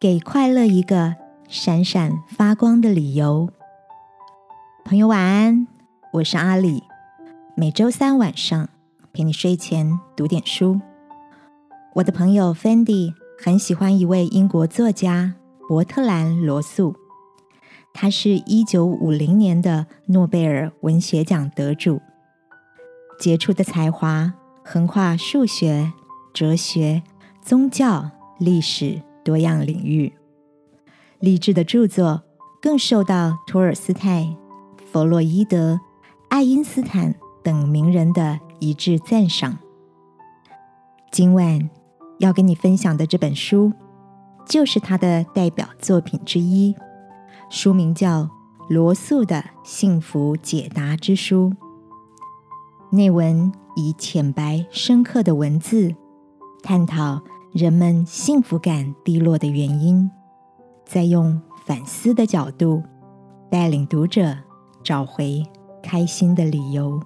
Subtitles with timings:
[0.00, 1.14] 给快乐一个
[1.46, 3.50] 闪闪发光的理由。
[4.82, 5.66] 朋友晚安，
[6.14, 6.82] 我是阿里。
[7.54, 8.70] 每周三晚上
[9.12, 10.80] 陪你睡前读点书。
[11.96, 15.34] 我的朋友 Fendi 很喜欢一位英国作家
[15.68, 16.96] 伯特兰·罗素，
[17.92, 22.00] 他是一九五零年的诺贝尔文学奖得主，
[23.18, 24.32] 杰出的才华
[24.64, 25.92] 横跨数学、
[26.32, 27.02] 哲学、
[27.42, 29.02] 宗教、历史。
[29.24, 30.12] 多样领域，
[31.18, 32.22] 励志的著作
[32.60, 34.36] 更受到托尔斯泰、
[34.90, 35.78] 弗洛伊德、
[36.28, 39.58] 爱因斯坦等名人的一致赞赏。
[41.10, 41.68] 今晚
[42.18, 43.72] 要跟你分享的这本书，
[44.46, 46.74] 就是他的代表作品之一，
[47.50, 48.22] 书名叫
[48.68, 51.50] 《罗素的幸福解答之书》。
[52.96, 55.94] 内文以浅白深刻的文字
[56.62, 57.22] 探讨。
[57.52, 60.08] 人们幸福感低落的原因，
[60.84, 62.80] 再用反思的角度
[63.50, 64.36] 带领读者
[64.84, 65.42] 找回
[65.82, 67.00] 开心的理由。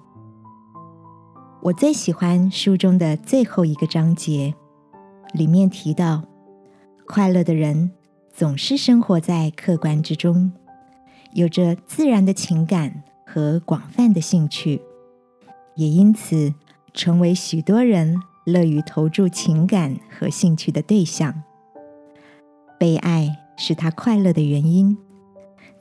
[1.63, 4.53] 我最喜欢书中的最后一个章节，
[5.33, 6.23] 里面提到，
[7.07, 7.91] 快乐的人
[8.31, 10.51] 总是生活在客观之中，
[11.33, 14.79] 有着自然的情感和广泛的兴趣，
[15.75, 16.53] 也因此
[16.93, 18.21] 成为许多人。
[18.45, 21.43] 乐于投注情感和兴趣的对象，
[22.79, 24.95] 被爱是他快乐的原因，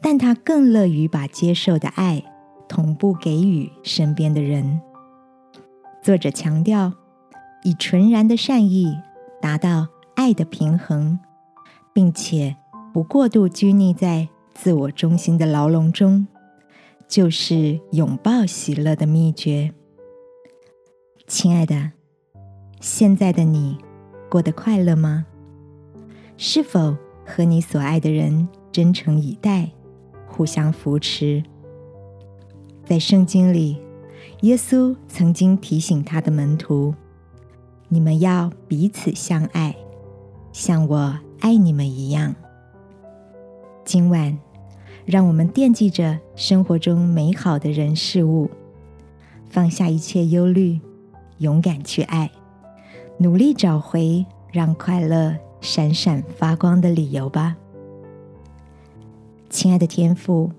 [0.01, 2.25] 但他更乐于把接受的爱
[2.67, 4.81] 同步给予身边的人。
[6.03, 6.92] 作者强调，
[7.65, 8.97] 以纯然的善意
[9.42, 11.19] 达到爱的平衡，
[11.92, 12.57] 并且
[12.95, 16.27] 不过度拘泥在自我中心的牢笼中，
[17.07, 19.75] 就是拥抱喜乐的秘诀。
[21.27, 21.92] 亲爱的。
[22.87, 23.79] 现在的你
[24.29, 25.25] 过得快乐吗？
[26.37, 29.70] 是否和你所爱的人真诚以待，
[30.27, 31.42] 互相扶持？
[32.85, 33.79] 在圣经里，
[34.42, 36.95] 耶稣曾经提醒他的门徒
[37.89, 39.75] ：“你们要彼此相爱，
[40.53, 42.35] 像我爱你们一样。”
[43.83, 44.39] 今晚，
[45.07, 48.51] 让我们惦记着生活中美好的人事物，
[49.48, 50.79] 放下一切忧虑，
[51.39, 52.31] 勇敢去爱。
[53.17, 57.57] 努力找回让快乐闪闪发光的理由吧，
[59.48, 60.51] 亲爱的天父，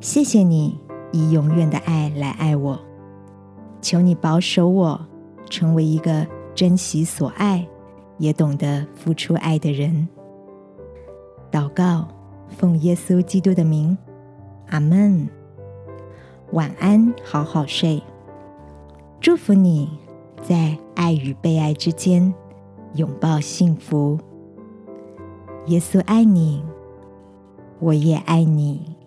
[0.00, 0.78] 谢谢你
[1.12, 2.78] 以永远的爱来爱我，
[3.80, 5.06] 求你保守我
[5.48, 7.66] 成为一个珍惜所爱
[8.18, 10.08] 也懂得付出爱的人。
[11.50, 12.08] 祷告，
[12.48, 13.96] 奉耶稣基督的名，
[14.70, 15.28] 阿门。
[16.52, 18.02] 晚安，好好睡，
[19.20, 19.88] 祝福你。
[20.42, 22.32] 在爱与被爱之间
[22.94, 24.18] 拥抱幸福。
[25.66, 26.62] 耶稣爱你，
[27.78, 28.97] 我也爱你。